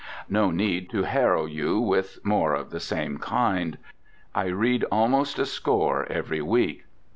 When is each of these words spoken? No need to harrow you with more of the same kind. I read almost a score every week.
No 0.29 0.49
need 0.49 0.89
to 0.89 1.03
harrow 1.03 1.45
you 1.45 1.79
with 1.79 2.17
more 2.25 2.55
of 2.55 2.71
the 2.71 2.79
same 2.79 3.19
kind. 3.19 3.77
I 4.33 4.45
read 4.47 4.83
almost 4.91 5.37
a 5.37 5.45
score 5.45 6.07
every 6.07 6.41
week. 6.41 6.85